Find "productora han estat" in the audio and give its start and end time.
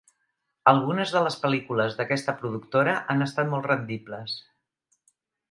2.39-3.53